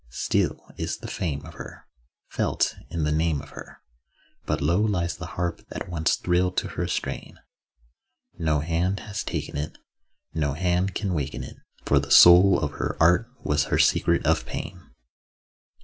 [0.09, 1.85] Still is the fame of her
[2.27, 3.83] Felt in the name of her—
[4.47, 7.37] But low lies the harp that once thrilled to her strain;
[8.35, 9.77] No hand has taken it,
[10.33, 14.47] No hand can waken it— For the soul of her art was her secret of
[14.47, 14.89] pain.